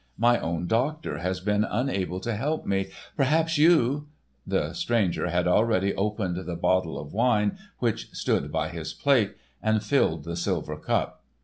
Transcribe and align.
My 0.17 0.39
own 0.39 0.65
doctor 0.65 1.19
has 1.19 1.41
been 1.41 1.63
unable 1.63 2.19
to 2.21 2.35
help 2.35 2.65
me. 2.65 2.87
Perhaps 3.15 3.59
you—" 3.59 4.07
The 4.47 4.73
stranger 4.73 5.29
had 5.29 5.47
already 5.47 5.93
opened 5.93 6.37
the 6.37 6.55
bottle 6.55 6.97
of 6.99 7.13
wine 7.13 7.59
which 7.77 8.09
stood 8.11 8.51
by 8.51 8.69
his 8.69 8.95
plate, 8.95 9.35
and 9.61 9.83
filled 9.83 10.23
the 10.23 10.35
silver 10.35 10.75
cup. 10.77 11.21